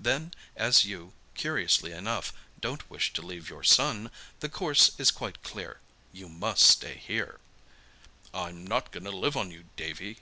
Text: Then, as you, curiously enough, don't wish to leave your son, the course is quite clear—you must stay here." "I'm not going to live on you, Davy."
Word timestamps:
Then, 0.00 0.34
as 0.56 0.84
you, 0.84 1.12
curiously 1.36 1.92
enough, 1.92 2.32
don't 2.58 2.90
wish 2.90 3.12
to 3.12 3.22
leave 3.22 3.48
your 3.48 3.62
son, 3.62 4.10
the 4.40 4.48
course 4.48 4.90
is 4.98 5.12
quite 5.12 5.44
clear—you 5.44 6.28
must 6.28 6.62
stay 6.66 6.96
here." 6.96 7.38
"I'm 8.34 8.66
not 8.66 8.90
going 8.90 9.04
to 9.04 9.12
live 9.12 9.36
on 9.36 9.52
you, 9.52 9.66
Davy." 9.76 10.18